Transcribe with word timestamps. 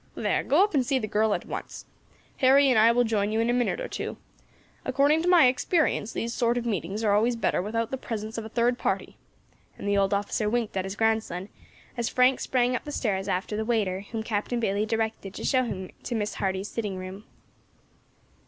There, 0.15 0.43
go 0.43 0.63
up 0.63 0.73
and 0.73 0.83
see 0.83 0.97
the 0.97 1.05
girl 1.05 1.35
at 1.35 1.45
once, 1.45 1.85
Harry 2.37 2.71
and 2.71 2.79
I 2.79 2.91
will 2.91 3.03
join 3.03 3.31
you 3.31 3.39
in 3.39 3.51
a 3.51 3.53
minute 3.53 3.79
or 3.79 3.87
two; 3.87 4.17
according 4.83 5.21
to 5.21 5.27
my 5.29 5.45
experience, 5.45 6.11
these 6.11 6.33
sort 6.33 6.57
of 6.57 6.65
meetings 6.65 7.03
are 7.03 7.13
always 7.13 7.35
better 7.35 7.61
without 7.61 7.91
the 7.91 7.99
presence 7.99 8.35
of 8.39 8.43
a 8.43 8.49
third 8.49 8.79
party," 8.79 9.17
and 9.77 9.87
the 9.87 9.99
old 9.99 10.11
officer 10.11 10.49
winked 10.49 10.75
at 10.75 10.85
his 10.85 10.95
grandson 10.95 11.49
as 11.97 12.09
Frank 12.09 12.39
sprang 12.39 12.75
up 12.75 12.83
the 12.83 12.91
stairs 12.91 13.27
after 13.27 13.55
the 13.55 13.63
waiter 13.63 13.99
whom 14.11 14.23
Captain 14.23 14.59
Bayley 14.59 14.87
directed 14.87 15.35
to 15.35 15.43
show 15.43 15.65
him 15.65 15.91
to 16.01 16.15
Miss 16.15 16.33
Hardy's 16.33 16.67
sitting 16.67 16.97
room. 16.97 17.25